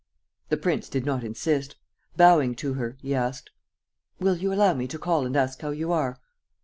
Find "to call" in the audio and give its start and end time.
4.87-5.27